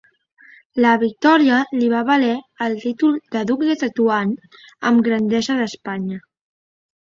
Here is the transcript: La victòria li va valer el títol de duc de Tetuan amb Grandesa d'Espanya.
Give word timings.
La 0.85 0.93
victòria 1.03 1.59
li 1.81 1.89
va 1.91 1.99
valer 2.07 2.33
el 2.69 2.79
títol 2.87 3.21
de 3.37 3.45
duc 3.53 3.63
de 3.69 3.77
Tetuan 3.85 4.35
amb 4.93 5.07
Grandesa 5.11 5.63
d'Espanya. 5.65 6.23